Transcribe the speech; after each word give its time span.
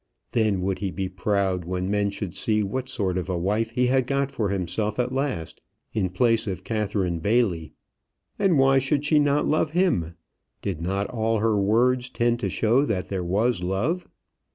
Then 0.31 0.63
would 0.63 0.79
he 0.79 0.89
be 0.89 1.07
proud 1.09 1.63
when 1.63 1.91
men 1.91 2.09
should 2.09 2.33
see 2.35 2.63
what 2.63 2.89
sort 2.89 3.19
of 3.19 3.29
a 3.29 3.37
wife 3.37 3.69
he 3.69 3.85
had 3.85 4.07
got 4.07 4.31
for 4.31 4.49
himself 4.49 4.97
at 4.97 5.11
last 5.13 5.61
in 5.93 6.09
place 6.09 6.47
of 6.47 6.63
Catherine 6.63 7.19
Bailey. 7.19 7.73
And 8.39 8.57
why 8.57 8.79
should 8.79 9.05
she 9.05 9.19
not 9.19 9.45
love 9.47 9.73
him? 9.73 10.15
Did 10.63 10.81
not 10.81 11.05
all 11.11 11.37
her 11.37 11.55
words 11.55 12.09
tend 12.09 12.39
to 12.39 12.49
show 12.49 12.83
that 12.83 13.09
there 13.09 13.23
was 13.23 13.61
love? 13.61 14.07